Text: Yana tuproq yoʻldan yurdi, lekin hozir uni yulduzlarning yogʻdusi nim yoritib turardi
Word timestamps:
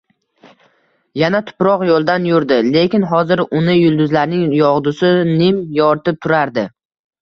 Yana 1.21 1.41
tuproq 1.49 1.83
yoʻldan 1.89 2.25
yurdi, 2.31 2.59
lekin 2.79 3.07
hozir 3.13 3.45
uni 3.61 3.79
yulduzlarning 3.79 4.45
yogʻdusi 4.67 5.17
nim 5.33 5.65
yoritib 5.81 6.23
turardi 6.27 6.71